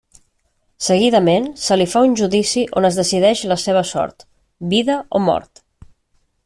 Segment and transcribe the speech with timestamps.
[0.85, 4.27] Seguidament, se li fa un judici on es decideix la seva sort:
[4.75, 5.67] vida o mort.